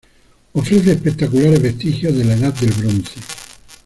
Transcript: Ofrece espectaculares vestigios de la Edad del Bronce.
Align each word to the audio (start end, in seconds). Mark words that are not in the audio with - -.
Ofrece 0.53 0.93
espectaculares 0.93 1.61
vestigios 1.61 2.17
de 2.17 2.23
la 2.25 2.33
Edad 2.33 2.55
del 2.55 2.71
Bronce. 2.71 3.13